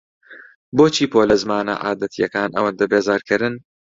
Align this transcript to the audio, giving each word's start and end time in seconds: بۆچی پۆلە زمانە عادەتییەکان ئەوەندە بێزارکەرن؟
بۆچی 0.77 1.05
پۆلە 1.11 1.35
زمانە 1.43 1.73
عادەتییەکان 1.85 2.49
ئەوەندە 2.53 2.85
بێزارکەرن؟ 2.91 3.55